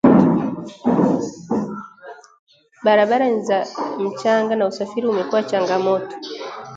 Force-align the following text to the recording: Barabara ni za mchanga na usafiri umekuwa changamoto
Barabara 2.83 3.27
ni 3.29 3.41
za 3.41 3.67
mchanga 3.99 4.55
na 4.55 4.67
usafiri 4.67 5.07
umekuwa 5.07 5.43
changamoto 5.43 6.15